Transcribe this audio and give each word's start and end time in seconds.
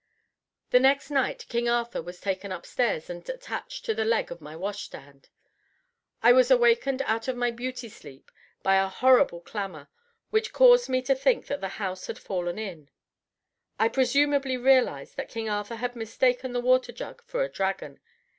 The 0.71 0.79
next 0.79 1.11
night 1.11 1.45
King 1.47 1.69
Arthur 1.69 2.01
was 2.01 2.19
taken 2.19 2.51
upstairs 2.51 3.07
and 3.07 3.29
attached 3.29 3.85
to 3.85 3.93
the 3.93 4.03
leg 4.03 4.31
of 4.31 4.41
my 4.41 4.55
wash 4.55 4.81
stand. 4.85 5.29
I 6.23 6.33
was 6.33 6.49
awakened 6.49 7.03
out 7.03 7.27
of 7.27 7.35
my 7.37 7.51
beauty 7.51 7.87
sleep 7.87 8.31
by 8.63 8.77
a 8.77 8.87
horrible 8.87 9.41
clamor 9.41 9.89
which 10.31 10.53
caused 10.53 10.89
me 10.89 11.03
to 11.03 11.13
think 11.13 11.45
that 11.45 11.61
the 11.61 11.67
house 11.77 12.07
had 12.07 12.17
fallen 12.17 12.57
in. 12.57 12.89
I 13.77 13.89
presently 13.89 14.57
realized 14.57 15.17
that 15.17 15.29
King 15.29 15.47
Arthur 15.49 15.75
had 15.75 15.95
mistaken 15.95 16.51
the 16.51 16.61
water 16.61 16.91
jug 16.91 17.21
for 17.21 17.43
a 17.43 17.47
dragon. 17.49 17.99